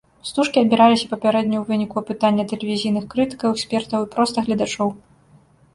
[0.27, 4.89] Стужкі адбіраліся папярэдне ў выніку апытання тэлевізійных крытыкаў, экспертаў і проста гледачоў.